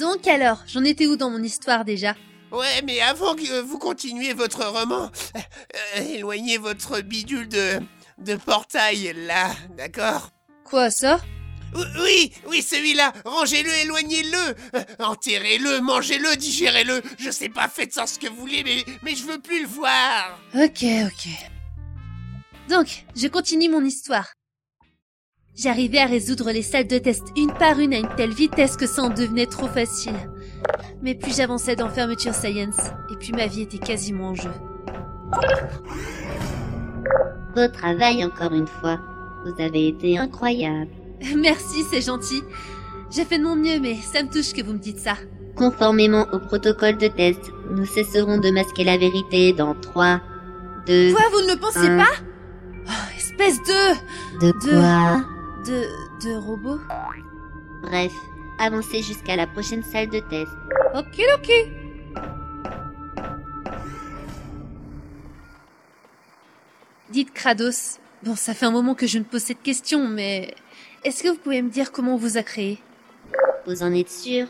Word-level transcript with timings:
Donc 0.00 0.26
alors, 0.26 0.62
j'en 0.66 0.82
étais 0.82 1.06
où 1.06 1.16
dans 1.16 1.28
mon 1.28 1.42
histoire 1.42 1.84
déjà? 1.84 2.16
Ouais, 2.50 2.80
mais 2.84 3.00
avant 3.00 3.34
que 3.34 3.60
vous 3.60 3.78
continuiez 3.78 4.32
votre 4.32 4.64
roman, 4.64 5.10
euh, 5.36 6.00
éloignez 6.14 6.56
votre 6.56 7.02
bidule 7.02 7.48
de, 7.48 7.80
de 8.18 8.34
portail, 8.36 9.12
là, 9.26 9.50
d'accord? 9.76 10.30
Quoi 10.64 10.90
ça? 10.90 11.20
Oui, 12.00 12.32
oui, 12.48 12.62
celui-là, 12.62 13.12
rangez-le, 13.26 13.70
éloignez-le, 13.82 14.54
euh, 14.74 14.84
enterrez-le, 14.98 15.80
mangez-le, 15.80 16.34
digérez-le, 16.36 17.02
je 17.18 17.30
sais 17.30 17.50
pas, 17.50 17.68
faites-en 17.68 18.06
ce 18.06 18.18
que 18.18 18.26
vous 18.26 18.36
voulez, 18.36 18.64
mais, 18.64 18.84
mais 19.02 19.14
je 19.14 19.24
veux 19.24 19.38
plus 19.38 19.62
le 19.62 19.68
voir 19.68 20.40
Ok, 20.54 20.82
ok. 20.82 21.28
Donc, 22.68 23.04
je 23.14 23.28
continue 23.28 23.68
mon 23.68 23.84
histoire. 23.84 24.32
J'arrivais 25.56 25.98
à 25.98 26.06
résoudre 26.06 26.50
les 26.52 26.62
salles 26.62 26.86
de 26.86 26.98
test 26.98 27.24
une 27.36 27.52
par 27.52 27.78
une 27.78 27.92
à 27.92 27.98
une 27.98 28.08
telle 28.16 28.32
vitesse 28.32 28.76
que 28.76 28.86
ça 28.86 29.02
en 29.02 29.10
devenait 29.10 29.46
trop 29.46 29.66
facile. 29.68 30.14
Mais 31.02 31.14
plus 31.14 31.36
j'avançais 31.36 31.76
dans 31.76 31.88
Fermeture 31.88 32.34
Science, 32.34 32.78
et 33.10 33.16
puis 33.16 33.32
ma 33.32 33.46
vie 33.46 33.62
était 33.62 33.78
quasiment 33.78 34.28
en 34.30 34.34
jeu. 34.34 34.50
Beau 37.54 37.68
travail 37.68 38.24
encore 38.24 38.52
une 38.52 38.66
fois. 38.66 39.00
Vous 39.44 39.62
avez 39.62 39.88
été 39.88 40.18
incroyable. 40.18 40.90
Merci, 41.36 41.82
c'est 41.90 42.00
gentil. 42.02 42.42
J'ai 43.10 43.24
fait 43.24 43.38
de 43.38 43.44
mon 43.44 43.56
mieux, 43.56 43.80
mais 43.80 43.96
ça 43.96 44.22
me 44.22 44.28
touche 44.30 44.52
que 44.52 44.62
vous 44.64 44.72
me 44.72 44.78
dites 44.78 44.98
ça. 45.00 45.14
Conformément 45.56 46.26
au 46.32 46.38
protocole 46.38 46.96
de 46.96 47.08
test, 47.08 47.40
nous 47.70 47.84
cesserons 47.86 48.38
de 48.38 48.50
masquer 48.50 48.84
la 48.84 48.96
vérité 48.96 49.52
dans 49.52 49.74
3, 49.74 50.20
2... 50.86 51.12
Quoi, 51.12 51.22
vous 51.32 51.46
ne 51.46 51.52
le 51.54 51.58
pensez 51.60 51.88
un. 51.88 51.98
pas? 51.98 52.10
Oh, 52.86 53.16
Espèce 53.16 53.58
de... 53.58 54.46
De 54.46 54.52
de- 54.52 54.70
quoi? 54.80 55.24
De... 55.66 55.86
de 56.24 56.36
robot 56.36 56.78
Bref, 57.82 58.12
avancez 58.58 59.02
jusqu'à 59.02 59.36
la 59.36 59.46
prochaine 59.46 59.82
salle 59.82 60.08
de 60.08 60.20
test. 60.20 60.52
Ok, 60.94 61.20
ok. 61.36 61.50
Dites 67.10 67.32
Kratos. 67.32 67.98
Bon, 68.22 68.36
ça 68.36 68.54
fait 68.54 68.66
un 68.66 68.70
moment 68.70 68.94
que 68.94 69.06
je 69.06 69.18
me 69.18 69.24
pose 69.24 69.42
cette 69.42 69.62
question, 69.62 70.06
mais 70.06 70.54
est-ce 71.04 71.22
que 71.22 71.28
vous 71.28 71.36
pouvez 71.38 71.62
me 71.62 71.70
dire 71.70 71.90
comment 71.90 72.14
on 72.14 72.18
vous 72.18 72.36
a 72.36 72.42
créé? 72.42 72.78
Vous 73.66 73.82
en 73.82 73.92
êtes 73.94 74.10
sûr? 74.10 74.46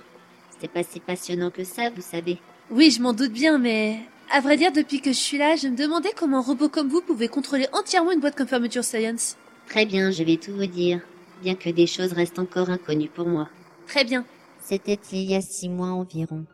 C'était 0.51 0.69
pas 0.69 0.83
si 0.83 1.01
passionnant 1.01 1.51
que 1.51 1.65
ça, 1.65 1.89
vous 1.91 2.03
savez. 2.03 2.39
Oui, 2.71 2.91
je 2.91 3.01
m'en 3.01 3.13
doute 3.13 3.33
bien, 3.33 3.59
mais 3.59 4.01
à 4.31 4.41
vrai 4.41 4.57
dire, 4.57 4.73
depuis 4.73 5.01
que 5.01 5.11
je 5.11 5.19
suis 5.19 5.39
là, 5.39 5.57
je 5.57 5.69
me 5.69 5.77
demandais 5.77 6.11
comment 6.17 6.39
un 6.39 6.43
robot 6.43 6.69
comme 6.69 6.89
vous 6.89 7.01
pouvait 7.01 7.29
contrôler 7.29 7.67
entièrement 7.73 8.13
une 8.13 8.21
boîte 8.21 8.37
comme 8.37 8.47
Fermeture 8.49 8.85
Science. 8.85 9.37
Très 9.71 9.87
bien, 9.87 10.11
je 10.11 10.25
vais 10.25 10.37
tout 10.37 10.53
vous 10.53 10.67
dire, 10.67 11.01
bien 11.43 11.55
que 11.55 11.71
des 11.71 11.87
choses 11.87 12.13
restent 12.13 12.41
encore 12.41 12.71
inconnues 12.71 13.09
pour 13.09 13.29
moi. 13.29 13.49
Très 13.87 14.05
bien. 14.05 14.27
C'était 14.61 14.99
il 15.13 15.31
y 15.31 15.37
a 15.37 15.41
six 15.41 15.69
mois 15.69 15.91
environ. 15.91 16.45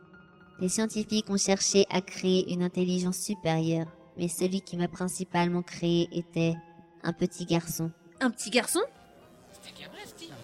Les 0.59 0.69
scientifiques 0.69 1.27
ont 1.31 1.37
cherché 1.37 1.87
à 1.89 2.01
créer 2.01 2.53
une 2.53 2.61
intelligence 2.61 3.17
supérieure, 3.17 3.87
mais 4.17 4.27
celui 4.27 4.61
qui 4.61 4.77
m'a 4.77 4.87
principalement 4.87 5.63
créé 5.63 6.07
était 6.11 6.53
un 7.01 7.11
petit 7.11 7.45
garçon. 7.45 7.89
Un 8.21 8.29
petit 8.29 8.51
garçon? 8.51 8.81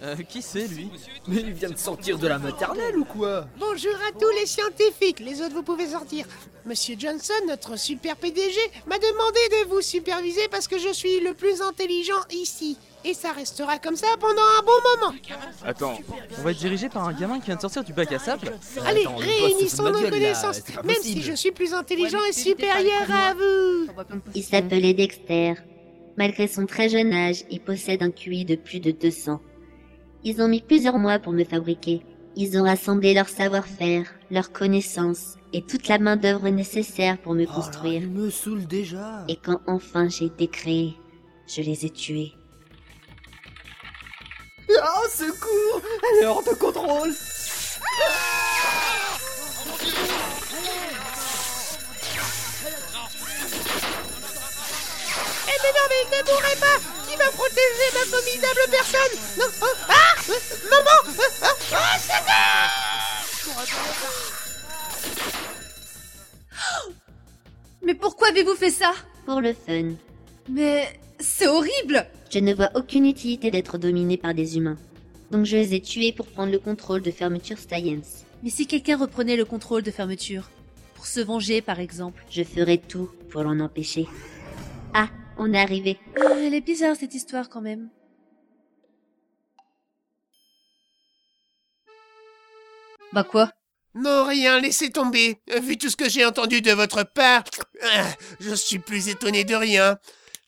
Euh, 0.04 0.16
qui 0.18 0.42
c'est 0.42 0.68
lui 0.68 0.90
Mais 1.28 1.38
il 1.38 1.54
vient 1.54 1.70
de 1.70 1.78
sortir 1.78 2.18
de 2.18 2.28
la 2.28 2.38
maternelle 2.38 2.98
ou 2.98 3.06
quoi 3.06 3.48
Bonjour 3.58 3.96
à 4.08 4.12
tous 4.12 4.30
les 4.40 4.46
scientifiques, 4.46 5.20
les 5.22 5.42
autres 5.42 5.54
vous 5.54 5.64
pouvez 5.64 5.88
sortir. 5.88 6.26
Monsieur 6.66 6.96
Johnson, 7.00 7.34
notre 7.48 7.78
super 7.78 8.18
PDG, 8.18 8.60
m'a 8.86 8.98
demandé 8.98 9.40
de 9.52 9.70
vous 9.70 9.82
superviser 9.82 10.48
parce 10.50 10.68
que 10.68 10.78
je 10.78 10.92
suis 10.92 11.22
le 11.22 11.34
plus 11.34 11.62
intelligent 11.62 12.22
ici. 12.32 12.78
Et 13.06 13.14
ça 13.14 13.32
restera 13.32 13.80
comme 13.80 13.96
ça 13.96 14.08
pendant 14.20 14.42
un 14.42 14.62
bon 14.64 15.08
moment. 15.08 15.20
Attends, 15.66 15.98
on 16.38 16.42
va 16.42 16.52
être 16.52 16.58
dirigé 16.58 16.90
par 16.90 17.08
un 17.08 17.14
gamin 17.14 17.40
qui 17.40 17.48
vient 17.48 17.56
de 17.56 17.62
sortir 17.62 17.84
du 17.84 17.94
bac 17.94 18.12
à 18.12 18.20
sable 18.20 18.58
Allez, 18.86 19.02
Attends, 19.02 19.16
réunissons 19.18 19.90
nos 19.90 20.10
connaissances, 20.10 20.62
même 20.84 21.02
si 21.02 21.22
je 21.22 21.34
suis 21.34 21.52
plus 21.52 21.74
intelligent 21.74 22.24
et 22.30 22.34
supérieur 22.34 23.10
à 23.10 23.34
vous. 23.34 23.88
Il 24.36 24.44
s'appelait 24.44 24.94
Dexter. 24.94 25.56
Malgré 26.18 26.48
son 26.48 26.66
très 26.66 26.90
jeune 26.90 27.14
âge, 27.14 27.44
il 27.50 27.60
possède 27.60 28.04
un 28.04 28.12
QI 28.12 28.46
de 28.46 28.56
plus 28.56 28.80
de 28.80 28.92
200. 28.92 29.42
Ils 30.24 30.42
ont 30.42 30.48
mis 30.48 30.62
plusieurs 30.62 31.00
mois 31.00 31.20
pour 31.20 31.34
me 31.34 31.44
fabriquer. 31.44 32.02
Ils 32.36 32.58
ont 32.58 32.64
rassemblé 32.64 33.14
leur 33.14 33.30
savoir-faire, 33.30 34.14
leurs 34.32 34.52
connaissances 34.52 35.36
et 35.54 35.62
toute 35.62 35.88
la 35.88 36.00
main-d'œuvre 36.00 36.50
nécessaire 36.50 37.20
pour 37.20 37.34
me 37.34 37.46
construire. 37.46 38.02
il 38.02 38.10
me 38.10 38.30
saoule 38.30 38.66
déjà 38.66 39.24
Et 39.28 39.36
quand 39.36 39.60
enfin 39.68 40.08
j'ai 40.10 40.26
été 40.26 40.48
créé, 40.48 40.96
je 41.48 41.62
les 41.62 41.86
ai 41.86 41.90
tués. 41.90 42.34
Oh, 44.70 45.08
secours 45.10 45.82
Elle 46.12 46.24
est 46.24 46.26
hors 46.26 46.44
de 46.44 46.56
contrôle 46.56 47.12
mais 55.64 55.72
non, 55.72 55.88
mais 55.90 56.04
ne 56.18 56.22
mourrez 56.30 56.58
pas 56.60 56.78
Qui 57.10 57.16
va 57.16 57.30
protéger 57.32 57.90
ma 57.94 58.04
formidable 58.06 58.64
personne? 58.70 59.16
Non 59.40 59.50
oh, 59.62 59.76
Ah 59.90 60.16
euh, 60.30 60.40
Maman 60.70 61.00
ah, 61.42 61.56
ah, 61.74 61.98
c'est 62.00 62.24
Mais 67.82 67.96
pourquoi 67.96 68.28
avez-vous 68.30 68.56
fait 68.56 68.72
ça? 68.72 68.94
Pour 69.26 69.42
le 69.42 69.54
fun, 69.54 69.94
Mais 70.50 71.00
c'est 71.20 71.48
horrible 71.48 72.08
je 72.34 72.40
ne 72.40 72.52
vois 72.52 72.72
aucune 72.74 73.06
utilité 73.06 73.52
d'être 73.52 73.78
dominé 73.78 74.18
par 74.18 74.34
des 74.34 74.58
humains. 74.58 74.80
Donc 75.30 75.46
je 75.46 75.56
les 75.56 75.76
ai 75.76 75.82
tués 75.82 76.12
pour 76.12 76.26
prendre 76.26 76.52
le 76.52 76.58
contrôle 76.58 77.04
de 77.04 77.12
Fermeture 77.12 77.60
Science. 77.60 78.26
Mais 78.42 78.50
si 78.50 78.66
quelqu'un 78.66 78.98
reprenait 78.98 79.36
le 79.36 79.46
contrôle 79.46 79.84
de 79.84 79.92
fermeture 79.92 80.50
Pour 80.96 81.06
se 81.06 81.20
venger, 81.20 81.62
par 81.62 81.80
exemple. 81.80 82.26
Je 82.32 82.42
ferai 82.42 82.80
tout 82.80 83.08
pour 83.30 83.44
l'en 83.44 83.60
empêcher. 83.60 84.08
Ah, 84.96 85.10
on 85.38 85.54
est 85.54 85.60
arrivé. 85.60 86.00
Ah, 86.18 86.34
Elle 86.38 86.54
est 86.54 86.62
bizarre, 86.62 86.96
cette 86.96 87.14
histoire, 87.14 87.50
quand 87.50 87.62
même. 87.62 87.90
Bah 93.12 93.24
quoi? 93.24 93.52
Non, 93.96 94.26
rien, 94.26 94.60
laissez 94.60 94.90
tomber. 94.90 95.40
Vu 95.62 95.78
tout 95.78 95.90
ce 95.90 95.96
que 95.96 96.10
j'ai 96.10 96.26
entendu 96.26 96.62
de 96.62 96.72
votre 96.72 97.04
part, 97.04 97.44
ah, 97.84 98.08
je 98.40 98.56
suis 98.56 98.80
plus 98.80 99.08
étonné 99.10 99.44
de 99.44 99.54
rien. 99.54 100.00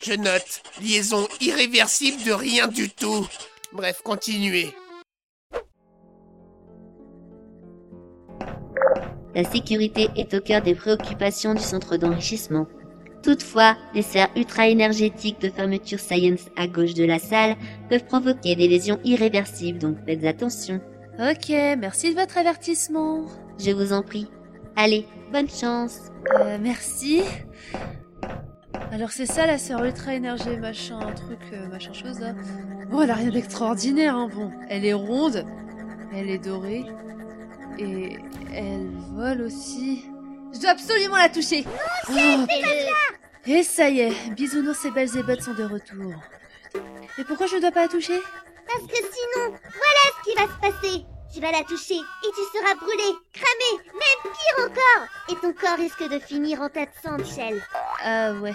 Je 0.01 0.13
note, 0.13 0.61
liaison 0.81 1.27
irréversible 1.41 2.23
de 2.23 2.31
rien 2.31 2.67
du 2.67 2.89
tout. 2.89 3.27
Bref, 3.71 4.01
continuez. 4.03 4.73
La 9.35 9.43
sécurité 9.43 10.09
est 10.15 10.33
au 10.33 10.41
cœur 10.41 10.61
des 10.61 10.75
préoccupations 10.75 11.53
du 11.53 11.61
centre 11.61 11.97
d'enrichissement. 11.97 12.67
Toutefois, 13.25 13.75
les 13.95 14.03
serres 14.03 14.29
ultra-énergétiques 14.35 15.41
de 15.41 15.49
fermeture 15.49 15.97
Science 15.99 16.45
à 16.55 16.67
gauche 16.67 16.93
de 16.93 17.03
la 17.03 17.17
salle 17.17 17.55
peuvent 17.89 18.05
provoquer 18.05 18.55
des 18.55 18.67
lésions 18.67 18.99
irréversibles, 19.03 19.79
donc 19.79 19.97
faites 20.05 20.23
attention. 20.23 20.79
Ok, 21.17 21.49
merci 21.49 22.13
de 22.13 22.19
votre 22.19 22.37
avertissement. 22.37 23.25
Je 23.57 23.71
vous 23.71 23.93
en 23.93 24.03
prie. 24.03 24.27
Allez, 24.75 25.07
bonne 25.33 25.49
chance. 25.49 26.11
Euh, 26.39 26.59
merci. 26.61 27.23
Alors 28.91 29.09
c'est 29.09 29.25
ça 29.25 29.47
la 29.47 29.57
sœur 29.57 29.83
ultra 29.83 30.13
énergie 30.13 30.57
machin 30.57 30.99
truc 31.15 31.39
euh, 31.51 31.67
machin 31.69 31.93
chose 31.93 32.19
là. 32.19 32.35
Bon 32.91 33.01
elle 33.01 33.09
a 33.09 33.15
rien 33.15 33.31
d'extraordinaire 33.31 34.15
hein 34.15 34.29
bon. 34.35 34.51
Elle 34.69 34.85
est 34.85 34.93
ronde, 34.93 35.45
elle 36.13 36.29
est 36.29 36.37
dorée 36.37 36.85
et 37.79 38.17
elle 38.53 38.87
vole 39.15 39.41
aussi. 39.41 40.05
Je 40.55 40.61
dois 40.61 40.71
absolument 40.71 41.17
la 41.17 41.27
toucher. 41.27 41.65
Oh, 42.09 42.13
et 43.45 43.61
ça 43.61 43.89
y 43.89 43.99
est, 43.99 44.29
bisounours 44.31 44.85
et 44.85 44.91
belles 44.91 45.17
et 45.17 45.23
bêtes 45.23 45.43
sont 45.43 45.53
de 45.53 45.65
retour. 45.65 46.13
Et 47.17 47.23
pourquoi 47.25 47.45
je 47.47 47.57
ne 47.57 47.61
dois 47.61 47.71
pas 47.71 47.81
la 47.81 47.87
toucher? 47.89 48.19
Parce 48.65 48.87
que 48.87 48.95
sinon, 48.95 49.49
voilà 49.49 50.03
ce 50.17 50.23
qui 50.23 50.35
va 50.35 50.43
se 50.43 50.59
passer. 50.61 51.05
Tu 51.33 51.41
vas 51.41 51.51
la 51.51 51.63
toucher 51.65 51.95
et 51.95 52.31
tu 52.33 52.57
seras 52.57 52.75
brûlé, 52.75 53.03
cramé, 53.33 53.83
même 53.91 54.21
pire 54.23 54.65
encore. 54.65 55.07
Et 55.29 55.35
ton 55.41 55.51
corps 55.51 55.77
risque 55.77 56.09
de 56.09 56.19
finir 56.19 56.61
en 56.61 56.69
tas 56.69 56.85
de 56.85 56.91
sang, 57.03 57.17
Michel. 57.17 57.61
Ah 58.01 58.31
ouais, 58.31 58.53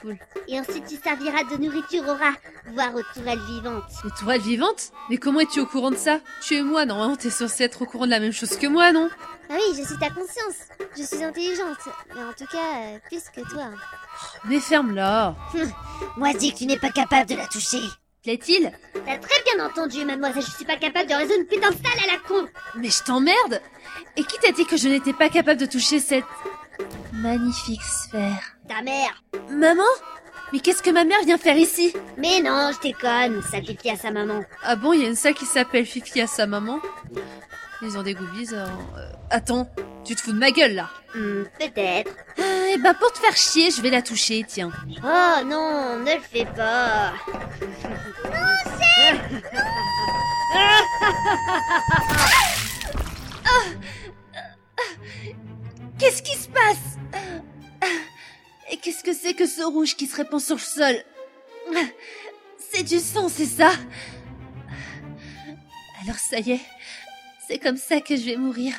cool. 0.00 0.16
Et 0.48 0.58
ensuite 0.58 0.86
tu 0.86 0.96
serviras 0.96 1.44
de 1.44 1.56
nourriture 1.56 2.02
aux 2.04 2.14
rats, 2.14 2.36
voire 2.72 2.94
aux 2.94 3.02
tourelles 3.14 3.40
vivantes. 3.48 3.84
Les 4.04 4.10
tourelles 4.10 4.40
vivantes 4.40 4.92
Mais 5.10 5.16
comment 5.16 5.40
es-tu 5.40 5.60
au 5.60 5.66
courant 5.66 5.90
de 5.90 5.96
ça? 5.96 6.20
Tu 6.42 6.56
es 6.56 6.62
moi, 6.62 6.84
normalement 6.86 7.16
t'es 7.16 7.30
censé 7.30 7.64
être 7.64 7.82
au 7.82 7.86
courant 7.86 8.06
de 8.06 8.10
la 8.10 8.20
même 8.20 8.32
chose 8.32 8.56
que 8.56 8.66
moi, 8.66 8.92
non? 8.92 9.08
Ah 9.50 9.54
oui, 9.54 9.76
je 9.76 9.86
suis 9.86 9.98
ta 9.98 10.08
conscience. 10.08 10.68
Je 10.96 11.02
suis 11.02 11.22
intelligente. 11.22 11.78
Mais 12.14 12.22
en 12.22 12.32
tout 12.32 12.46
cas, 12.50 12.78
euh, 12.78 12.98
plus 13.08 13.22
que 13.34 13.48
toi. 13.50 13.66
Mais 14.46 14.60
ferme-la 14.60 15.36
Moi, 16.16 16.32
dis 16.34 16.52
que 16.52 16.58
tu 16.58 16.66
n'es 16.66 16.78
pas 16.78 16.90
capable 16.90 17.28
de 17.28 17.36
la 17.36 17.46
toucher. 17.46 17.80
Plaît-il? 18.22 18.72
T'as 18.94 19.18
très 19.18 19.42
bien 19.44 19.66
entendu, 19.66 20.02
mademoiselle. 20.06 20.42
Je 20.42 20.50
suis 20.50 20.64
pas 20.64 20.76
capable 20.76 21.10
de 21.10 21.14
résoudre 21.14 21.40
une 21.40 21.46
putain 21.46 21.70
de 21.70 21.74
salle 21.74 22.08
à 22.08 22.12
la 22.12 22.18
con. 22.26 22.48
Mais 22.76 22.88
je 22.88 23.02
t'emmerde 23.02 23.60
Et 24.16 24.24
qui 24.24 24.38
t'a 24.38 24.50
dit 24.52 24.64
que 24.64 24.78
je 24.78 24.88
n'étais 24.88 25.12
pas 25.12 25.28
capable 25.28 25.60
de 25.60 25.66
toucher 25.66 26.00
cette 26.00 26.24
magnifique 27.12 27.82
sphère 27.82 28.56
Ta 28.68 28.82
mère. 28.82 29.22
Maman? 29.50 29.82
Mais 30.52 30.60
qu'est-ce 30.60 30.82
que 30.82 30.90
ma 30.90 31.04
mère 31.04 31.22
vient 31.24 31.38
faire 31.38 31.56
ici? 31.56 31.92
Mais 32.16 32.40
non, 32.40 32.70
je 32.72 32.80
déconne. 32.80 33.42
Ça 33.50 33.60
pipi 33.60 33.90
à 33.90 33.96
sa 33.96 34.10
maman. 34.10 34.40
Ah 34.62 34.76
bon, 34.76 34.92
il 34.92 35.02
y 35.02 35.04
a 35.04 35.08
une 35.08 35.16
salle 35.16 35.34
qui 35.34 35.46
s'appelle 35.46 35.84
Fifi 35.86 36.20
à 36.20 36.26
sa 36.26 36.46
maman? 36.46 36.78
Ils 37.82 37.98
ont 37.98 38.02
des 38.02 38.14
goûts 38.14 38.30
bizarres. 38.32 38.68
Euh, 38.96 39.10
attends, 39.30 39.68
tu 40.04 40.14
te 40.14 40.20
fous 40.20 40.32
de 40.32 40.38
ma 40.38 40.50
gueule 40.50 40.74
là 40.74 40.88
Hmm, 41.14 41.44
peut-être. 41.58 42.10
Ah, 42.38 42.42
Eh 42.72 42.78
ben 42.78 42.94
pour 42.94 43.12
te 43.12 43.18
faire 43.18 43.36
chier, 43.36 43.70
je 43.70 43.80
vais 43.82 43.90
la 43.90 44.02
toucher, 44.02 44.44
tiens. 44.48 44.70
Oh 45.02 45.44
non, 45.44 45.98
ne 46.00 46.14
le 46.14 46.20
fais 46.20 46.46
pas. 46.46 47.12
Qu'est-ce 56.04 56.22
qui 56.22 56.36
se 56.36 56.48
passe 56.48 56.98
Et 58.70 58.76
qu'est-ce 58.76 59.02
que 59.02 59.14
c'est 59.14 59.32
que 59.32 59.46
ce 59.46 59.62
rouge 59.62 59.96
qui 59.96 60.06
se 60.06 60.14
répand 60.14 60.38
sur 60.38 60.56
le 60.56 60.60
sol 60.60 60.96
C'est 62.58 62.82
du 62.82 62.98
sang, 62.98 63.30
c'est 63.30 63.46
ça 63.46 63.70
Alors 66.02 66.16
ça 66.16 66.40
y 66.40 66.50
est, 66.50 66.60
c'est 67.48 67.56
comme 67.56 67.78
ça 67.78 68.02
que 68.02 68.16
je 68.16 68.24
vais 68.26 68.36
mourir. 68.36 68.74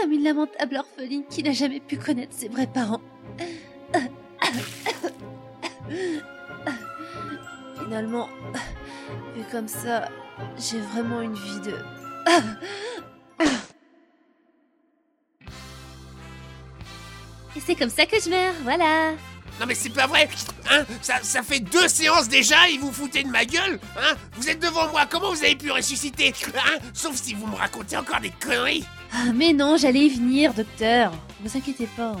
Comme 0.00 0.10
une 0.10 0.24
lamentable 0.24 0.78
orpheline 0.78 1.24
qui 1.30 1.44
n'a 1.44 1.52
jamais 1.52 1.78
pu 1.78 1.96
connaître 1.96 2.34
ses 2.36 2.48
vrais 2.48 2.66
parents. 2.66 3.02
Finalement, 7.84 8.28
vu 9.36 9.44
comme 9.52 9.68
ça, 9.68 10.08
j'ai 10.58 10.80
vraiment 10.80 11.20
une 11.20 11.34
vie 11.34 11.60
de... 11.60 11.76
Et 17.56 17.60
c'est 17.60 17.74
comme 17.74 17.90
ça 17.90 18.06
que 18.06 18.16
je 18.20 18.30
meurs, 18.30 18.54
voilà. 18.62 19.12
Non 19.60 19.66
mais 19.66 19.74
c'est 19.74 19.90
pas 19.90 20.06
vrai 20.06 20.28
Hein 20.70 20.84
ça, 21.02 21.16
ça 21.22 21.42
fait 21.42 21.60
deux 21.60 21.86
séances 21.86 22.26
déjà 22.28 22.68
et 22.70 22.78
vous 22.78 22.90
foutez 22.90 23.22
de 23.22 23.28
ma 23.28 23.44
gueule 23.44 23.78
Hein 23.98 24.14
Vous 24.36 24.48
êtes 24.48 24.58
devant 24.58 24.88
moi, 24.88 25.02
comment 25.08 25.30
vous 25.30 25.44
avez 25.44 25.56
pu 25.56 25.70
ressusciter 25.70 26.32
Hein 26.56 26.78
Sauf 26.94 27.16
si 27.16 27.34
vous 27.34 27.46
me 27.46 27.54
racontez 27.56 27.96
encore 27.98 28.20
des 28.20 28.30
conneries 28.30 28.84
Ah, 29.12 29.26
mais 29.34 29.52
non, 29.52 29.76
j'allais 29.76 30.06
y 30.06 30.08
venir, 30.08 30.54
docteur. 30.54 31.12
Vous 31.42 31.54
inquiétez 31.56 31.86
pas. 31.96 32.16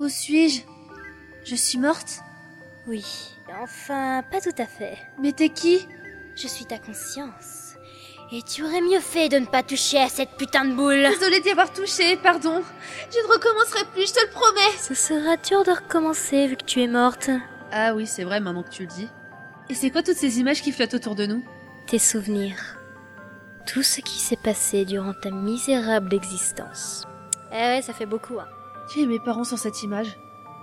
Où 0.00 0.08
suis-je? 0.08 0.62
Je 1.44 1.54
suis 1.54 1.78
morte? 1.78 2.20
Oui, 2.86 3.04
enfin, 3.62 4.22
pas 4.30 4.40
tout 4.40 4.54
à 4.58 4.66
fait. 4.66 4.98
Mais 5.20 5.32
t'es 5.32 5.48
qui? 5.48 5.86
Je 6.36 6.48
suis 6.48 6.64
ta 6.64 6.78
conscience. 6.78 7.74
Et 8.32 8.42
tu 8.42 8.64
aurais 8.64 8.80
mieux 8.80 9.00
fait 9.00 9.28
de 9.28 9.38
ne 9.38 9.46
pas 9.46 9.62
toucher 9.62 9.98
à 9.98 10.08
cette 10.08 10.36
putain 10.38 10.64
de 10.64 10.74
boule. 10.74 11.06
Désolée 11.06 11.40
d'y 11.40 11.50
avoir 11.50 11.72
touché, 11.72 12.16
pardon. 12.16 12.62
Je 13.10 13.18
ne 13.18 13.32
recommencerai 13.32 13.84
plus, 13.92 14.08
je 14.08 14.14
te 14.14 14.20
le 14.24 14.30
promets. 14.30 14.78
Ce 14.78 14.94
sera 14.94 15.36
dur 15.36 15.64
de 15.64 15.72
recommencer 15.72 16.46
vu 16.46 16.56
que 16.56 16.64
tu 16.64 16.80
es 16.80 16.88
morte. 16.88 17.30
Ah 17.70 17.94
oui, 17.94 18.06
c'est 18.06 18.24
vrai 18.24 18.40
maintenant 18.40 18.62
que 18.62 18.70
tu 18.70 18.82
le 18.82 18.88
dis. 18.88 19.08
Et 19.68 19.74
c'est 19.74 19.90
quoi 19.90 20.02
toutes 20.02 20.16
ces 20.16 20.40
images 20.40 20.62
qui 20.62 20.72
flottent 20.72 20.94
autour 20.94 21.14
de 21.14 21.26
nous? 21.26 21.44
Tes 21.86 21.98
souvenirs. 21.98 22.78
Tout 23.66 23.82
ce 23.82 24.00
qui 24.00 24.18
s'est 24.18 24.38
passé 24.42 24.84
durant 24.86 25.12
ta 25.12 25.30
misérable 25.30 26.14
existence. 26.14 27.04
Eh 27.52 27.54
ouais, 27.54 27.82
ça 27.82 27.92
fait 27.92 28.06
beaucoup, 28.06 28.40
hein. 28.40 28.48
Qui 28.90 29.02
est 29.02 29.06
mes 29.06 29.20
parents 29.20 29.44
sur 29.44 29.58
cette 29.58 29.82
image 29.82 30.16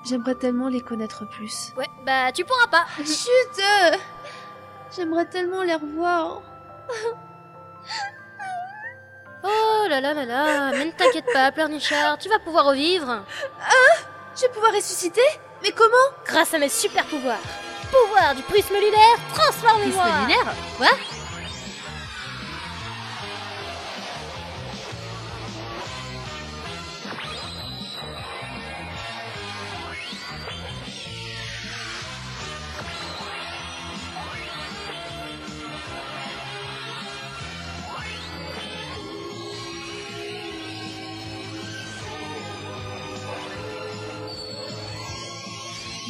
J'aimerais 0.06 0.36
tellement 0.36 0.70
les 0.70 0.82
connaître 0.82 1.26
plus. 1.28 1.74
Ouais, 1.78 1.88
bah 2.06 2.32
tu 2.32 2.46
pourras 2.46 2.68
pas. 2.68 2.86
Chut 2.98 3.60
euh, 3.60 3.98
J'aimerais 4.96 5.26
tellement 5.26 5.64
les 5.64 5.76
revoir. 5.76 6.42
Oh 9.42 9.86
là 9.88 10.02
là 10.02 10.14
là 10.14 10.26
là, 10.26 10.72
mais 10.72 10.84
ne 10.86 10.92
t'inquiète 10.92 11.32
pas, 11.34 11.50
pleurnichard, 11.54 12.18
tu 12.18 12.28
vas 12.28 12.40
pouvoir 12.40 12.66
revivre. 12.66 13.24
Je 14.36 14.42
vais 14.42 14.50
pouvoir 14.50 14.74
ressusciter? 14.74 15.22
Mais 15.64 15.72
comment? 15.72 15.96
Grâce 16.26 16.54
à 16.54 16.60
mes 16.60 16.68
super 16.68 17.06
pouvoirs. 17.06 17.40
Pouvoir 17.90 18.36
du 18.36 18.42
prisme 18.44 18.76
lunaire, 18.76 19.18
transformez-moi 19.34 20.04
Prisme 20.04 20.22
lunaire? 20.28 20.54
Quoi? 20.78 20.88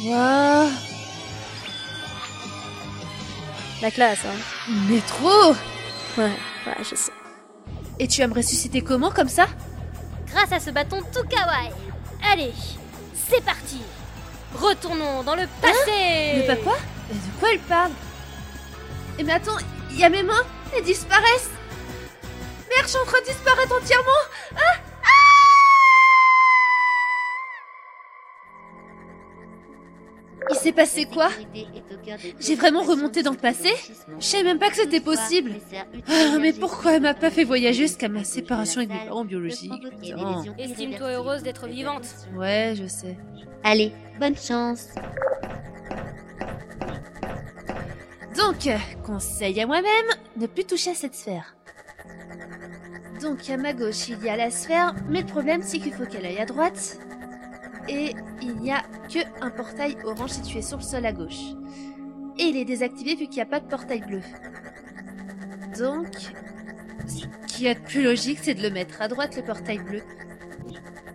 Waouh 0.04 0.70
La 3.82 3.90
classe, 3.90 4.24
hein. 4.24 4.72
Mais 4.88 5.00
trop 5.00 5.52
Ouais, 6.18 6.32
ouais, 6.66 6.76
je 6.88 6.94
sais. 6.94 7.12
Et 7.98 8.08
tu 8.08 8.20
vas 8.20 8.28
me 8.28 8.34
ressusciter 8.34 8.80
comment 8.82 9.10
comme 9.10 9.28
ça? 9.28 9.46
Grâce 10.26 10.52
à 10.52 10.60
ce 10.60 10.70
bâton 10.70 11.00
tout 11.12 11.26
kawaii. 11.28 11.70
Allez, 12.32 12.52
c'est 13.14 13.44
parti. 13.44 13.80
Retournons 14.54 15.22
dans 15.22 15.34
le 15.34 15.46
passé. 15.60 15.84
Mais 16.36 16.44
pas 16.46 16.56
quoi? 16.56 16.76
Mais 17.08 17.14
de 17.14 17.38
quoi 17.40 17.52
elle 17.52 17.60
parle? 17.60 17.92
Eh 19.18 19.22
mais 19.22 19.32
attends, 19.34 19.56
il 19.90 19.98
y 19.98 20.04
a 20.04 20.08
mes 20.08 20.22
mains? 20.22 20.44
Elles 20.74 20.84
disparaissent 20.84 21.50
Merde, 22.70 22.84
je 22.84 22.88
suis 22.88 22.98
en 22.98 23.04
train 23.04 23.20
de 23.20 23.26
disparaître 23.26 23.74
entièrement 23.74 24.22
Ah 24.56 24.78
Il 30.48 30.56
s'est 30.56 30.72
passé 30.72 31.04
quoi 31.04 31.28
J'ai 32.38 32.54
vraiment 32.54 32.82
remonté 32.82 33.22
dans 33.22 33.32
le 33.32 33.36
passé 33.36 33.68
Je 34.18 34.24
savais 34.24 34.44
même 34.44 34.58
pas 34.58 34.70
que 34.70 34.76
c'était 34.76 35.00
possible. 35.00 35.52
Ah, 36.08 36.38
mais 36.40 36.52
pourquoi 36.52 36.94
elle 36.94 37.02
m'a 37.02 37.14
pas 37.14 37.30
fait 37.30 37.44
voyager 37.44 37.86
jusqu'à 37.86 38.08
ma 38.08 38.24
séparation 38.24 38.80
avec 38.80 38.90
mes 38.90 39.06
parents 39.06 39.24
biologiques. 39.24 39.72
Estime-toi 40.58 41.08
heureuse 41.12 41.42
d'être 41.42 41.66
vivante. 41.66 42.06
Ouais, 42.36 42.74
je 42.76 42.86
sais. 42.86 43.16
Allez, 43.62 43.92
bonne 44.18 44.36
chance. 44.36 44.88
Donc, 48.36 48.68
conseil 49.04 49.60
à 49.60 49.66
moi-même, 49.66 50.06
ne 50.36 50.46
plus 50.46 50.64
toucher 50.64 50.92
à 50.92 50.94
cette 50.94 51.14
sphère. 51.14 51.56
Donc, 53.20 53.50
à 53.50 53.56
ma 53.58 53.74
gauche, 53.74 54.08
il 54.08 54.24
y 54.24 54.30
a 54.30 54.36
la 54.36 54.50
sphère, 54.50 54.94
mais 55.08 55.20
le 55.20 55.26
problème, 55.26 55.60
c'est 55.62 55.78
qu'il 55.78 55.92
faut 55.92 56.06
qu'elle 56.06 56.24
aille 56.24 56.38
à 56.38 56.46
droite. 56.46 56.98
Et 57.90 58.14
il 58.40 58.56
n'y 58.56 58.70
a 58.70 58.82
que 59.12 59.18
un 59.44 59.50
portail 59.50 59.96
orange 60.04 60.30
situé 60.30 60.62
sur 60.62 60.78
le 60.78 60.82
sol 60.82 61.04
à 61.04 61.12
gauche. 61.12 61.54
Et 62.38 62.44
il 62.44 62.56
est 62.56 62.64
désactivé 62.64 63.16
vu 63.16 63.26
qu'il 63.26 63.36
n'y 63.36 63.42
a 63.42 63.46
pas 63.46 63.58
de 63.58 63.66
portail 63.66 64.00
bleu. 64.00 64.20
Donc, 65.76 66.06
ce 67.06 67.26
qui 67.48 67.66
est 67.66 67.74
plus 67.74 68.02
logique, 68.02 68.38
c'est 68.42 68.54
de 68.54 68.62
le 68.62 68.70
mettre 68.70 69.02
à 69.02 69.08
droite, 69.08 69.36
le 69.36 69.42
portail 69.42 69.78
bleu. 69.78 70.02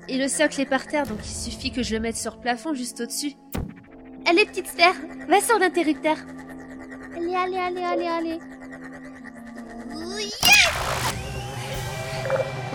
Et 0.10 0.18
le 0.18 0.28
socle 0.28 0.62
est 0.62 0.66
par 0.66 0.86
terre, 0.86 1.08
donc 1.08 1.20
il 1.24 1.52
suffit 1.52 1.72
que 1.72 1.82
je 1.82 1.96
le 1.96 2.02
mette 2.02 2.18
sur 2.18 2.36
le 2.36 2.42
plafond 2.42 2.74
juste 2.74 3.00
au-dessus. 3.00 3.34
Allez, 4.28 4.46
petite 4.46 4.68
sphère, 4.68 4.96
va 5.30 5.40
sur 5.40 5.58
l'interrupteur. 5.58 6.18
Allez, 7.16 7.36
allez, 7.36 7.58
allez, 7.58 7.84
allez, 7.84 8.08
allez. 8.08 8.40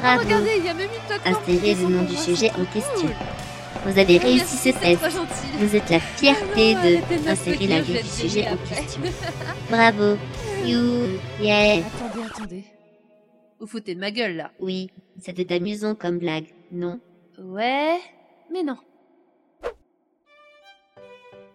Bravo. 0.00 0.22
Regardez, 0.22 0.52
il 0.56 0.64
y 0.64 0.68
a 0.68 0.74
même 0.74 0.88
une 0.88 1.06
plateforme. 1.06 1.92
Nom 1.92 2.02
du 2.04 2.16
sujet 2.16 2.50
en 2.52 2.64
question. 2.64 3.08
cool. 3.08 3.39
Vous 3.84 3.98
avez 3.98 4.18
Oh, 4.20 4.26
réussi 4.26 4.38
merci, 4.38 4.72
ce 4.72 4.78
test. 4.78 5.02
Vous 5.58 5.76
êtes 5.76 5.90
la 5.90 6.00
fierté 6.00 6.74
Ah 6.76 6.82
de 6.84 7.28
insérer 7.28 7.66
la 7.66 7.80
vie 7.80 8.02
du 8.02 8.08
sujet 8.08 8.46
en 8.48 8.56
question. 8.58 9.00
Bravo. 9.70 10.16
You. 10.64 11.18
Yeah. 11.40 11.86
Attendez, 11.86 12.26
attendez. 12.30 12.64
Vous 13.58 13.66
foutez 13.66 13.94
de 13.94 14.00
ma 14.00 14.10
gueule 14.10 14.36
là. 14.36 14.50
Oui, 14.58 14.90
c'était 15.18 15.52
amusant 15.54 15.94
comme 15.94 16.18
blague, 16.18 16.46
non? 16.72 17.00
Ouais, 17.38 17.98
mais 18.52 18.62
non. 18.62 18.76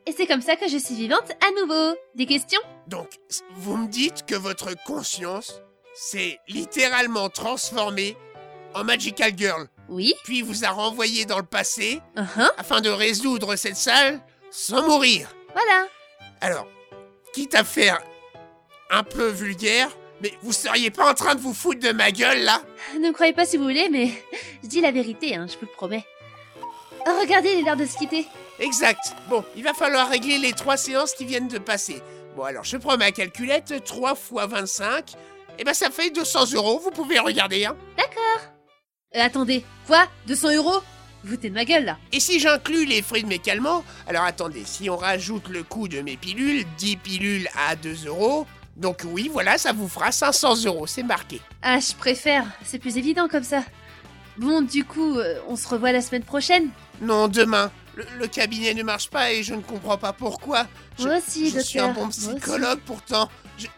Et 0.08 0.12
c'est 0.12 0.28
comme 0.28 0.42
ça 0.42 0.56
que 0.56 0.68
je 0.68 0.78
suis 0.78 0.96
vivante 0.96 1.32
à 1.42 1.62
nouveau. 1.62 1.96
Des 2.16 2.26
questions? 2.26 2.62
Donc, 2.88 3.08
vous 3.56 3.78
me 3.78 3.88
dites 3.88 4.26
que 4.26 4.36
votre 4.36 4.76
conscience 4.86 5.62
s'est 5.96 6.38
littéralement 6.48 7.30
transformée 7.30 8.16
en 8.76 8.84
Magical 8.84 9.32
Girl, 9.36 9.68
Oui 9.90 10.14
puis 10.24 10.42
vous 10.42 10.66
a 10.66 10.70
renvoyé 10.70 11.26
dans 11.26 11.38
le 11.38 11.46
passé 11.46 12.02
uh 12.18 12.22
afin 12.58 12.82
de 12.82 12.90
résoudre 12.90 13.56
cette 13.56 13.78
salle 13.78 14.20
sans 14.52 14.86
mourir. 14.88 15.30
Voilà. 15.54 15.88
Alors, 16.42 16.68
quitte 17.34 17.56
à 17.56 17.64
faire 17.64 18.02
un 18.92 19.04
peu 19.04 19.28
vulgaire, 19.30 19.90
mais 20.22 20.34
vous 20.44 20.52
seriez 20.52 20.92
pas 20.92 21.10
en 21.10 21.14
train 21.14 21.36
de 21.36 21.40
vous 21.42 21.54
foutre 21.54 21.80
de 21.80 21.92
ma 21.92 22.12
gueule 22.12 22.44
là? 22.44 22.62
Ne 22.96 23.08
me 23.08 23.14
croyez 23.14 23.34
pas 23.34 23.46
si 23.46 23.58
vous 23.58 23.64
voulez, 23.64 23.90
mais 23.90 24.12
je 24.62 24.68
dis 24.68 24.82
la 24.82 24.92
vérité, 24.92 25.36
hein, 25.36 25.48
je 25.48 25.54
vous 25.54 25.66
le 25.66 25.76
promets. 25.76 26.06
Oh, 27.08 27.18
regardez, 27.20 27.54
il 27.54 27.60
est 27.60 27.62
l'heure 27.64 27.78
de 27.78 27.86
se 27.86 27.98
quitter. 27.98 28.28
Exact. 28.60 29.16
Bon, 29.30 29.44
il 29.56 29.64
va 29.64 29.74
falloir 29.74 30.10
régler 30.10 30.38
les 30.38 30.54
trois 30.54 30.78
séances 30.78 31.14
qui 31.14 31.26
viennent 31.26 31.48
de 31.48 31.60
passer. 31.60 32.02
Bon, 32.36 32.44
alors 32.44 32.66
je 32.66 32.76
prends 32.78 32.98
ma 32.98 33.12
calculette, 33.12 33.84
3 33.86 34.16
fois 34.16 34.46
25. 34.48 35.14
Et 35.58 35.64
ben 35.64 35.74
ça 35.74 35.90
fait 35.90 36.10
200 36.10 36.54
euros, 36.54 36.80
vous 36.80 36.92
pouvez 36.92 37.20
regarder, 37.20 37.66
hein. 37.66 37.78
Euh, 38.00 38.55
attendez, 39.22 39.64
quoi? 39.88 40.06
200 40.28 40.56
euros? 40.56 40.82
Vous 41.24 41.38
t'es 41.38 41.50
de 41.50 41.56
ma 41.56 41.66
gueule 41.66 41.86
là. 41.86 41.98
Et 42.12 42.20
si 42.20 42.40
j'inclus 42.40 42.86
les 42.86 43.02
fruits 43.02 43.24
de 43.24 43.28
mes 43.28 43.40
calmants 43.40 43.84
Alors 44.08 44.24
attendez, 44.24 44.62
si 44.64 44.90
on 44.92 44.98
rajoute 44.98 45.48
le 45.50 45.64
coût 45.64 45.88
de 45.88 46.02
mes 46.02 46.18
pilules, 46.18 46.66
10 46.78 46.98
pilules 46.98 47.48
à 47.68 47.76
2 47.76 48.06
euros. 48.06 48.46
Donc 48.78 49.02
oui, 49.06 49.30
voilà, 49.32 49.58
ça 49.58 49.74
vous 49.74 49.88
fera 49.88 50.12
500 50.12 50.66
euros, 50.66 50.86
c'est 50.86 51.02
marqué. 51.02 51.42
Ah, 51.64 51.80
je 51.80 51.94
préfère. 51.96 52.46
C'est 52.64 52.78
plus 52.78 52.98
évident 52.98 53.28
comme 53.28 53.44
ça. 53.44 53.64
Bon, 54.38 54.62
du 54.62 54.84
coup, 54.84 55.18
euh, 55.18 55.40
on 55.48 55.56
se 55.56 55.68
revoit 55.68 55.94
la 55.94 56.02
semaine 56.02 56.24
prochaine. 56.24 56.70
Non, 57.02 57.28
demain. 57.28 57.72
Le, 57.96 58.06
le 58.20 58.28
cabinet 58.28 58.74
ne 58.74 58.84
marche 58.84 59.10
pas 59.10 59.32
et 59.32 59.42
je 59.44 59.56
ne 59.56 59.62
comprends 59.62 59.98
pas 59.98 60.12
pourquoi. 60.14 60.68
Je, 61.00 61.06
Moi 61.06 61.18
aussi, 61.18 61.50
je 61.50 61.60
suis 61.60 61.80
un 61.80 61.94
bon 61.94 62.10
psychologue 62.10 62.82
pourtant. 62.86 63.30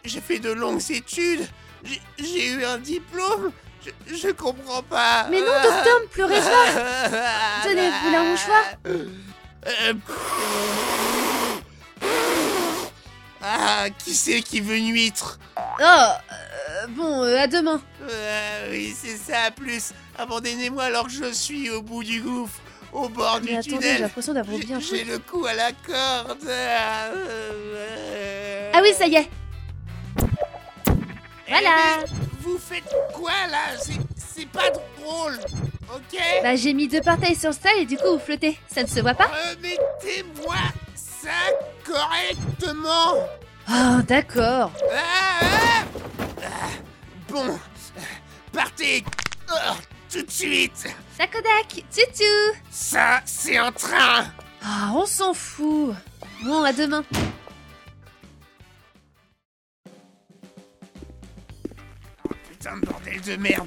J'ai 0.04 0.20
fait 0.20 0.40
de 0.40 0.50
longues 0.50 0.90
études. 0.90 1.46
J'ai 2.18 2.50
eu 2.52 2.64
un 2.64 2.78
diplôme. 2.78 3.52
Je, 3.84 4.14
je 4.16 4.28
comprends 4.30 4.82
pas. 4.82 5.26
Mais 5.30 5.40
non, 5.40 5.46
docteur, 5.62 6.00
ne 6.02 6.06
pleurez 6.08 6.40
pas. 6.40 7.62
Tenez, 7.64 7.88
vous 8.02 8.12
la 8.12 8.22
mouchoir 8.22 8.62
Euh, 8.86 9.94
Ah, 13.42 13.86
qui 14.04 14.14
c'est 14.14 14.40
qui 14.42 14.60
veut 14.60 14.76
une 14.76 14.92
huître 14.92 15.38
Oh, 15.56 15.82
euh, 15.82 16.86
bon, 16.88 17.22
euh, 17.22 17.38
à 17.38 17.46
demain. 17.46 17.80
Euh, 18.02 18.68
Oui, 18.70 18.94
c'est 19.00 19.16
ça, 19.16 19.42
à 19.46 19.50
plus. 19.52 19.92
Abandonnez-moi 20.18 20.84
alors 20.84 21.06
que 21.06 21.12
je 21.12 21.32
suis 21.32 21.70
au 21.70 21.80
bout 21.80 22.02
du 22.02 22.20
gouffre, 22.20 22.58
au 22.92 23.08
bord 23.08 23.38
Mais 23.42 23.52
du 23.52 23.56
attendez, 23.56 23.70
j'ai 23.70 23.78
tunnel. 23.78 24.00
l'impression 24.02 24.32
d'avoir 24.34 24.56
J'ai 24.58 24.64
bien 24.66 24.80
j'ai 24.80 25.04
le 25.04 25.18
cou 25.20 25.46
à 25.46 25.54
la 25.54 25.70
corde. 25.72 26.48
Ah 26.50 27.10
Ah 28.74 28.80
oui, 28.82 28.92
ça 28.98 29.06
y 29.06 29.14
est. 29.16 29.30
Voilà. 31.48 31.70
Vous 32.48 32.58
faites 32.58 32.90
quoi 33.12 33.30
là? 33.50 33.76
C'est- 34.16 34.46
pas 34.46 34.70
drôle, 34.70 35.38
ok? 35.94 36.18
Bah, 36.42 36.54
j'ai 36.56 36.72
mis 36.72 36.88
deux 36.88 37.00
partailles 37.02 37.34
sur 37.34 37.50
le 37.50 37.54
style 37.54 37.70
et 37.80 37.84
du 37.84 37.96
coup, 37.96 38.12
vous 38.12 38.18
flottez. 38.18 38.58
Ça 38.72 38.82
ne 38.82 38.86
se 38.88 39.00
voit 39.00 39.12
pas? 39.14 39.26
Remettez-moi 39.50 40.54
ça 40.94 41.28
correctement. 41.84 43.14
Oh, 43.68 44.00
d'accord. 44.06 44.70
Ah, 44.90 45.40
ah 45.42 45.84
Ah, 46.40 46.68
Bon, 47.28 47.58
partez 48.52 49.04
Oh, 49.50 49.74
tout 50.10 50.22
de 50.22 50.30
suite. 50.30 50.86
Takodak, 51.18 51.84
tutu. 51.92 52.24
Ça, 52.70 53.20
c'est 53.26 53.58
un 53.58 53.72
train. 53.72 54.24
Ah, 54.64 54.92
on 54.94 55.04
s'en 55.04 55.34
fout. 55.34 55.94
Bon, 56.42 56.62
à 56.62 56.72
demain. 56.72 57.02
De 63.28 63.36
merde. 63.36 63.66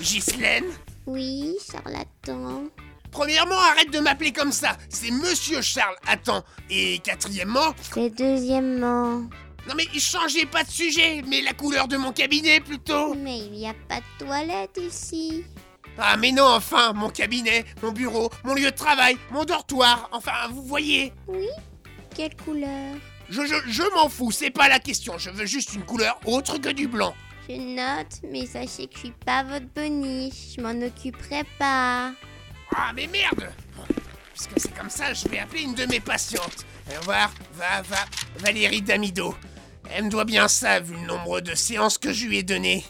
Ghislaine 0.00 0.66
Oui, 1.06 1.56
charlatan. 1.70 2.64
Premièrement, 3.10 3.58
arrête 3.58 3.90
de 3.90 3.98
m'appeler 4.00 4.32
comme 4.32 4.52
ça. 4.52 4.76
C'est 4.90 5.10
Monsieur 5.10 5.62
Charles. 5.62 5.96
Attends. 6.06 6.44
Et 6.70 6.98
quatrièmement, 7.00 7.74
C'est 7.92 8.10
deuxièmement. 8.10 9.20
non 9.20 9.74
mais 9.76 9.86
changez 9.98 10.46
pas 10.46 10.62
de 10.62 10.70
sujet, 10.70 11.22
mais 11.26 11.40
la 11.40 11.54
couleur 11.54 11.88
de 11.88 11.96
mon 11.96 12.12
cabinet 12.12 12.60
plutôt. 12.60 13.14
Mais 13.14 13.38
il 13.38 13.52
n'y 13.52 13.68
a 13.68 13.74
pas 13.88 13.96
de 14.00 14.24
toilette 14.24 14.78
ici. 14.80 15.44
Ah 15.96 16.16
mais 16.16 16.30
non, 16.30 16.44
enfin, 16.46 16.92
mon 16.92 17.08
cabinet, 17.10 17.64
mon 17.82 17.90
bureau, 17.90 18.30
mon 18.44 18.54
lieu 18.54 18.70
de 18.70 18.76
travail, 18.76 19.16
mon 19.32 19.44
dortoir. 19.44 20.08
Enfin, 20.12 20.48
vous 20.52 20.62
voyez. 20.62 21.12
Oui 21.26 21.48
Quelle 22.14 22.36
couleur? 22.36 22.94
Je, 23.30 23.42
je, 23.44 23.54
je 23.66 23.82
m'en 23.94 24.08
fous, 24.08 24.30
c'est 24.30 24.50
pas 24.50 24.68
la 24.68 24.78
question. 24.78 25.18
Je 25.18 25.30
veux 25.30 25.44
juste 25.46 25.74
une 25.74 25.82
couleur 25.84 26.20
autre 26.24 26.58
que 26.58 26.68
du 26.68 26.86
blanc. 26.88 27.14
Je 27.48 27.54
note, 27.54 28.20
mais 28.30 28.44
sachez 28.46 28.86
que 28.86 28.94
je 28.94 28.98
suis 28.98 29.14
pas 29.24 29.42
votre 29.42 29.66
boniche. 29.74 30.56
Je 30.56 30.60
m'en 30.60 30.86
occuperai 30.86 31.44
pas. 31.58 32.12
Ah 32.74 32.92
mais 32.94 33.06
merde 33.06 33.50
Puisque 34.34 34.60
c'est 34.60 34.74
comme 34.76 34.90
ça, 34.90 35.14
je 35.14 35.26
vais 35.28 35.38
appeler 35.38 35.62
une 35.62 35.74
de 35.74 35.86
mes 35.86 36.00
patientes. 36.00 36.66
Et 36.90 37.04
voir, 37.04 37.32
va, 37.54 37.82
va, 37.82 38.04
Valérie 38.38 38.82
Damido. 38.82 39.34
Elle 39.90 40.04
me 40.04 40.10
doit 40.10 40.24
bien 40.24 40.46
ça, 40.46 40.80
vu 40.80 40.94
le 40.94 41.06
nombre 41.06 41.40
de 41.40 41.54
séances 41.54 41.98
que 41.98 42.12
je 42.12 42.26
lui 42.26 42.38
ai 42.38 42.42
données. 42.42 42.84